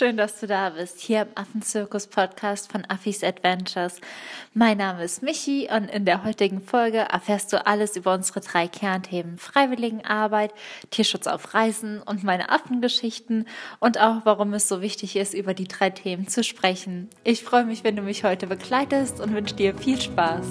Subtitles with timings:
[0.00, 4.00] Schön, dass du da bist, hier im Affenzirkus-Podcast von Affis Adventures.
[4.54, 8.66] Mein Name ist Michi und in der heutigen Folge erfährst du alles über unsere drei
[8.66, 10.54] Kernthemen Freiwilligenarbeit,
[10.88, 13.46] Tierschutz auf Reisen und meine Affengeschichten
[13.78, 17.10] und auch, warum es so wichtig ist, über die drei Themen zu sprechen.
[17.22, 20.46] Ich freue mich, wenn du mich heute begleitest und wünsche dir viel Spaß.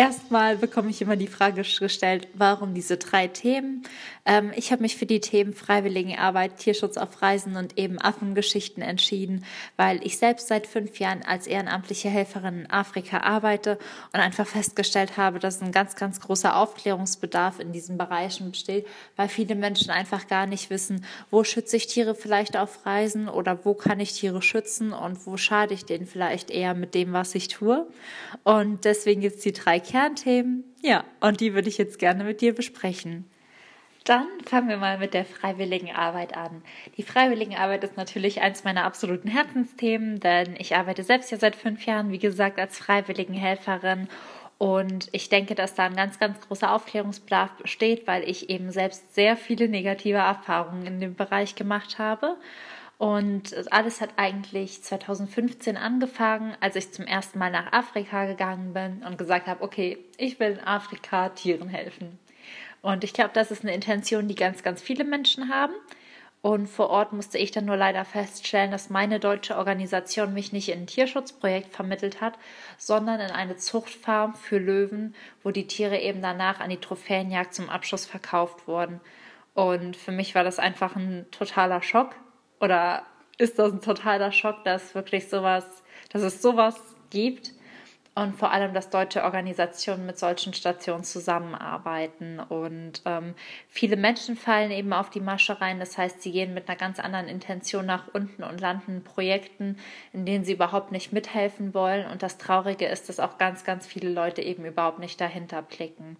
[0.00, 3.82] Erstmal bekomme ich immer die Frage gestellt, warum diese drei Themen?
[4.24, 9.44] Ähm, ich habe mich für die Themen Freiwilligenarbeit, Tierschutz auf Reisen und eben Affengeschichten entschieden,
[9.76, 13.78] weil ich selbst seit fünf Jahren als ehrenamtliche Helferin in Afrika arbeite
[14.14, 18.86] und einfach festgestellt habe, dass ein ganz, ganz großer Aufklärungsbedarf in diesen Bereichen besteht,
[19.16, 23.66] weil viele Menschen einfach gar nicht wissen, wo schütze ich Tiere vielleicht auf Reisen oder
[23.66, 27.34] wo kann ich Tiere schützen und wo schade ich denen vielleicht eher mit dem, was
[27.34, 27.86] ich tue.
[28.44, 30.64] Und deswegen gibt es die drei Kernthemen.
[30.82, 33.28] Ja, und die würde ich jetzt gerne mit dir besprechen.
[34.04, 36.62] Dann fangen wir mal mit der Freiwilligenarbeit an.
[36.96, 41.84] Die Freiwilligenarbeit ist natürlich eins meiner absoluten Herzensthemen, denn ich arbeite selbst ja seit fünf
[41.84, 44.08] Jahren, wie gesagt, als Freiwilligenhelferin.
[44.58, 49.14] Und ich denke, dass da ein ganz, ganz großer Aufklärungsbedarf besteht, weil ich eben selbst
[49.14, 52.36] sehr viele negative Erfahrungen in dem Bereich gemacht habe.
[53.00, 59.02] Und alles hat eigentlich 2015 angefangen, als ich zum ersten Mal nach Afrika gegangen bin
[59.06, 62.18] und gesagt habe, okay, ich will in Afrika Tieren helfen.
[62.82, 65.72] Und ich glaube, das ist eine Intention, die ganz, ganz viele Menschen haben.
[66.42, 70.68] Und vor Ort musste ich dann nur leider feststellen, dass meine deutsche Organisation mich nicht
[70.68, 72.34] in ein Tierschutzprojekt vermittelt hat,
[72.76, 77.70] sondern in eine Zuchtfarm für Löwen, wo die Tiere eben danach an die Trophäenjagd zum
[77.70, 79.00] Abschluss verkauft wurden.
[79.54, 82.14] Und für mich war das einfach ein totaler Schock,
[82.60, 83.02] oder
[83.38, 85.64] ist das ein totaler Schock, dass wirklich sowas,
[86.10, 86.76] dass es sowas
[87.10, 87.52] gibt
[88.16, 92.40] und vor allem, dass deutsche Organisationen mit solchen Stationen zusammenarbeiten.
[92.40, 93.34] Und ähm,
[93.68, 95.78] viele Menschen fallen eben auf die Masche rein.
[95.78, 99.78] Das heißt, sie gehen mit einer ganz anderen Intention nach unten und landen in Projekten,
[100.12, 102.10] in denen sie überhaupt nicht mithelfen wollen.
[102.10, 106.16] Und das Traurige ist, dass auch ganz, ganz viele Leute eben überhaupt nicht dahinter blicken.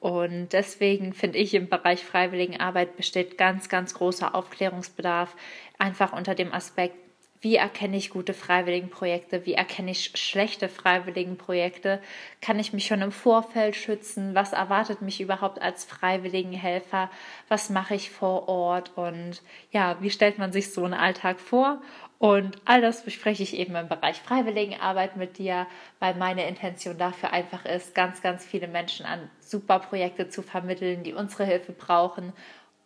[0.00, 5.36] Und deswegen finde ich, im Bereich Freiwilligenarbeit besteht ganz, ganz großer Aufklärungsbedarf,
[5.78, 6.96] einfach unter dem Aspekt,
[7.40, 9.46] wie erkenne ich gute Freiwilligenprojekte?
[9.46, 12.00] Wie erkenne ich schlechte Freiwilligenprojekte?
[12.40, 14.34] Kann ich mich schon im Vorfeld schützen?
[14.34, 17.10] Was erwartet mich überhaupt als Freiwilligenhelfer?
[17.48, 18.96] Was mache ich vor Ort?
[18.96, 21.80] Und ja, wie stellt man sich so einen Alltag vor?
[22.18, 25.68] Und all das bespreche ich eben im Bereich Freiwilligenarbeit mit dir,
[26.00, 31.04] weil meine Intention dafür einfach ist, ganz, ganz viele Menschen an super Projekte zu vermitteln,
[31.04, 32.32] die unsere Hilfe brauchen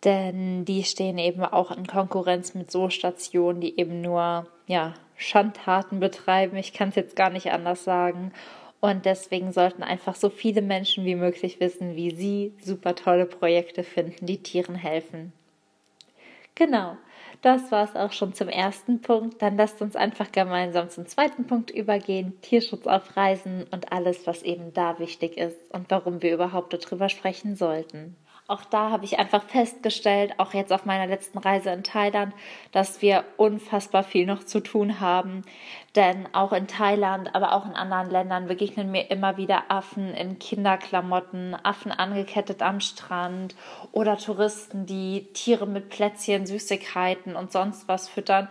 [0.05, 6.01] denn die stehen eben auch in Konkurrenz mit so Stationen, die eben nur ja, Schandtaten
[6.01, 6.57] betreiben.
[6.57, 8.33] Ich kann es jetzt gar nicht anders sagen.
[8.81, 13.85] Und deswegen sollten einfach so viele Menschen wie möglich wissen, wie sie super tolle Projekte
[13.85, 15.33] finden, die Tieren helfen.
[16.57, 16.97] Genau,
[17.43, 19.41] das war es auch schon zum ersten Punkt.
[19.41, 22.35] Dann lasst uns einfach gemeinsam zum zweiten Punkt übergehen.
[22.43, 27.09] Tierschutz auf Reisen und alles, was eben da wichtig ist und warum wir überhaupt darüber
[27.09, 28.17] sprechen sollten.
[28.49, 32.35] Auch da habe ich einfach festgestellt, auch jetzt auf meiner letzten Reise in Thailand,
[32.73, 35.43] dass wir unfassbar viel noch zu tun haben.
[35.95, 40.39] Denn auch in Thailand, aber auch in anderen Ländern begegnen mir immer wieder Affen in
[40.39, 43.55] Kinderklamotten, Affen angekettet am Strand
[43.93, 48.49] oder Touristen, die Tiere mit Plätzchen, Süßigkeiten und sonst was füttern.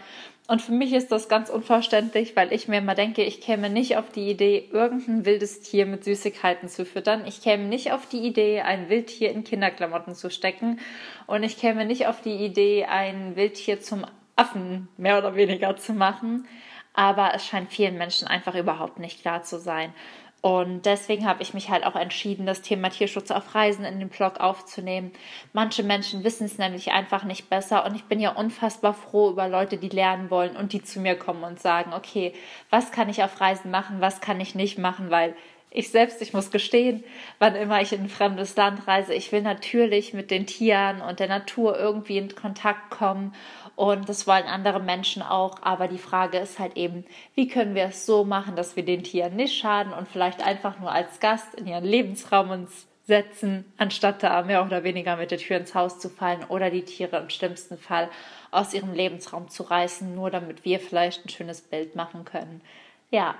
[0.52, 3.96] Und für mich ist das ganz unverständlich, weil ich mir immer denke, ich käme nicht
[3.96, 7.24] auf die Idee, irgendein wildes Tier mit Süßigkeiten zu füttern.
[7.26, 10.82] Ich käme nicht auf die Idee, ein Wildtier in Kinderklamotten zu stecken.
[11.26, 15.94] Und ich käme nicht auf die Idee, ein Wildtier zum Affen mehr oder weniger zu
[15.94, 16.46] machen.
[16.94, 19.94] Aber es scheint vielen Menschen einfach überhaupt nicht klar zu sein.
[20.42, 24.10] Und deswegen habe ich mich halt auch entschieden, das Thema Tierschutz auf Reisen in den
[24.10, 25.12] Blog aufzunehmen.
[25.54, 29.48] Manche Menschen wissen es nämlich einfach nicht besser und ich bin ja unfassbar froh über
[29.48, 32.34] Leute, die lernen wollen und die zu mir kommen und sagen, okay,
[32.72, 35.36] was kann ich auf Reisen machen, was kann ich nicht machen, weil
[35.74, 37.04] ich selbst, ich muss gestehen,
[37.40, 41.20] wann immer ich in ein fremdes Land reise, ich will natürlich mit den Tieren und
[41.20, 43.34] der Natur irgendwie in Kontakt kommen
[43.76, 45.62] und das wollen andere Menschen auch.
[45.62, 49.04] Aber die Frage ist halt eben, wie können wir es so machen, dass wir den
[49.04, 54.24] Tieren nicht schaden und vielleicht einfach nur als Gast in ihren Lebensraum uns setzen, anstatt
[54.24, 57.30] da mehr oder weniger mit der Tür ins Haus zu fallen oder die Tiere im
[57.30, 58.10] schlimmsten Fall
[58.52, 62.62] aus ihrem Lebensraum zu reißen, nur damit wir vielleicht ein schönes Bild machen können.
[63.10, 63.36] Ja,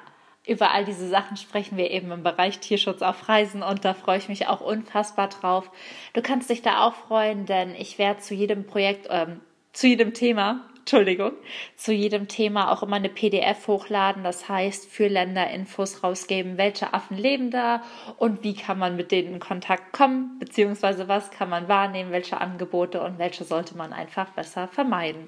[0.48, 4.18] über all diese Sachen sprechen wir eben im Bereich Tierschutz auf Reisen und da freue
[4.18, 5.70] ich mich auch unfassbar drauf.
[6.14, 9.42] Du kannst dich da auch freuen, denn ich werde zu jedem Projekt, ähm,
[9.74, 11.34] zu jedem Thema Entschuldigung,
[11.76, 14.24] zu jedem Thema auch immer eine PDF hochladen.
[14.24, 17.84] Das heißt, für Länder Infos rausgeben, welche Affen leben da
[18.18, 22.42] und wie kann man mit denen in Kontakt kommen, beziehungsweise was kann man wahrnehmen, welche
[22.42, 25.28] Angebote und welche sollte man einfach besser vermeiden.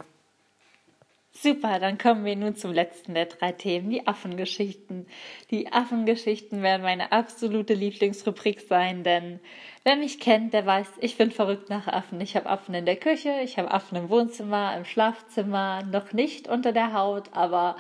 [1.36, 5.08] Super, dann kommen wir nun zum letzten der drei Themen, die Affengeschichten.
[5.50, 9.40] Die Affengeschichten werden meine absolute Lieblingsrubrik sein, denn
[9.84, 12.22] wer mich kennt, der weiß, ich bin verrückt nach Affen.
[12.22, 16.48] Ich habe Affen in der Küche, ich habe Affen im Wohnzimmer, im Schlafzimmer, noch nicht
[16.48, 17.78] unter der Haut, aber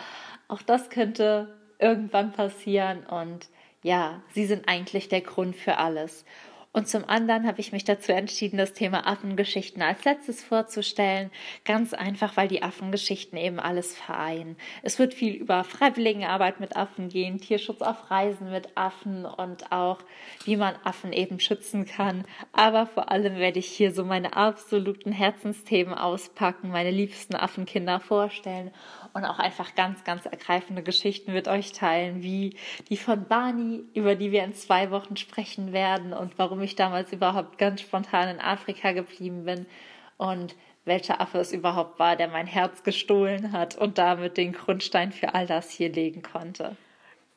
[0.47, 3.49] auch das könnte irgendwann passieren und
[3.83, 6.25] ja, sie sind eigentlich der Grund für alles.
[6.75, 11.29] Und zum anderen habe ich mich dazu entschieden, das Thema Affengeschichten als letztes vorzustellen.
[11.65, 14.57] Ganz einfach, weil die Affengeschichten eben alles vereinen.
[14.81, 19.99] Es wird viel über Freiwilligenarbeit mit Affen gehen, Tierschutz auf Reisen mit Affen und auch,
[20.45, 22.25] wie man Affen eben schützen kann.
[22.53, 28.71] Aber vor allem werde ich hier so meine absoluten Herzensthemen auspacken, meine liebsten Affenkinder vorstellen
[29.13, 32.57] und auch einfach ganz, ganz ergreifende Geschichten mit euch teilen, wie
[32.89, 37.13] die von Barney, über die wir in zwei Wochen sprechen werden und warum ich damals
[37.13, 39.65] überhaupt ganz spontan in Afrika geblieben bin
[40.18, 40.56] und
[40.86, 45.33] welcher Affe es überhaupt war, der mein Herz gestohlen hat und damit den Grundstein für
[45.33, 46.75] all das hier legen konnte.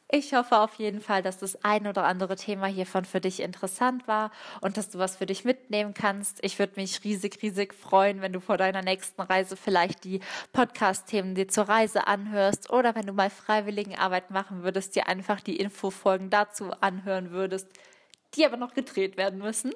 [0.09, 4.07] Ich hoffe auf jeden Fall, dass das ein oder andere Thema hiervon für dich interessant
[4.07, 4.31] war
[4.61, 6.39] und dass du was für dich mitnehmen kannst.
[6.45, 10.21] Ich würde mich riesig, riesig freuen, wenn du vor deiner nächsten Reise vielleicht die
[10.53, 15.57] Podcast-Themen dir zur Reise anhörst oder wenn du mal Freiwilligenarbeit machen würdest, dir einfach die
[15.57, 17.67] Infofolgen dazu anhören würdest,
[18.37, 19.73] die aber noch gedreht werden müssen.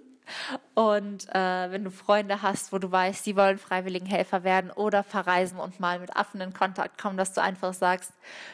[0.74, 5.58] Und äh, wenn du Freunde hast, wo du weißt, die wollen Freiwilligenhelfer werden oder verreisen
[5.58, 8.12] und mal mit Affen in Kontakt kommen, dass du einfach sagst,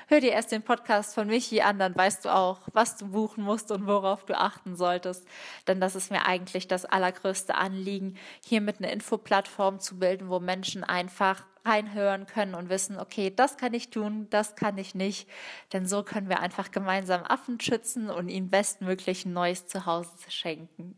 [0.09, 3.45] hör dir erst den Podcast von Michi an, dann weißt du auch, was du buchen
[3.45, 5.27] musst und worauf du achten solltest.
[5.67, 10.41] Denn das ist mir eigentlich das allergrößte Anliegen, hier mit einer Infoplattform zu bilden, wo
[10.41, 15.29] Menschen einfach reinhören können und wissen, okay, das kann ich tun, das kann ich nicht.
[15.73, 20.97] Denn so können wir einfach gemeinsam Affen schützen und ihnen bestmöglich ein neues Zuhause schenken.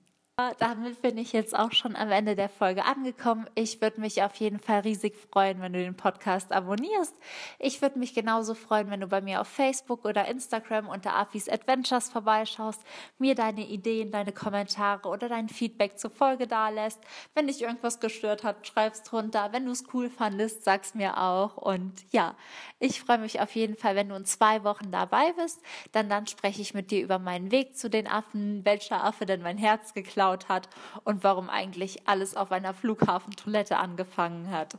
[0.61, 3.51] Damit bin ich jetzt auch schon am Ende der Folge angekommen.
[3.57, 7.13] Ich würde mich auf jeden Fall riesig freuen, wenn du den Podcast abonnierst.
[7.59, 11.49] Ich würde mich genauso freuen, wenn du bei mir auf Facebook oder Instagram unter Afis
[11.49, 12.81] Adventures vorbeischaust,
[13.19, 17.01] mir deine Ideen, deine Kommentare oder dein Feedback zur Folge dalässt.
[17.35, 19.49] Wenn dich irgendwas gestört hat, schreib's drunter.
[19.51, 21.57] Wenn du es cool fandest, sag's mir auch.
[21.57, 22.37] Und ja,
[22.79, 25.61] ich freue mich auf jeden Fall, wenn du in zwei Wochen dabei bist.
[25.91, 29.43] Dann, dann spreche ich mit dir über meinen Weg zu den Affen, welcher Affe denn
[29.43, 30.69] mein Herz geklaut geklaut hat
[31.05, 34.79] und warum eigentlich alles auf einer Flughafentoilette angefangen hat.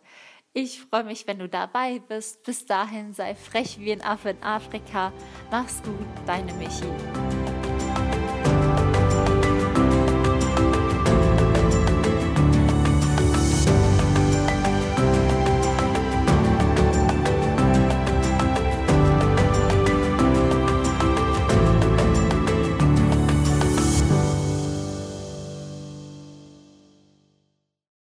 [0.54, 2.44] Ich freue mich, wenn du dabei bist.
[2.44, 5.12] Bis dahin sei frech wie ein Affe in Afrika.
[5.52, 7.39] Mach's gut, deine Michi.